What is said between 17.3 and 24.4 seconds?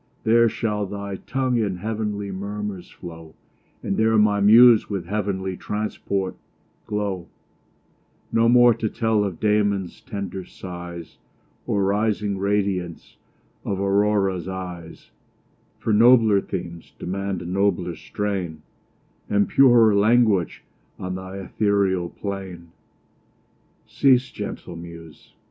a nobler strain, And purer language on th' ethereal plain. Cease,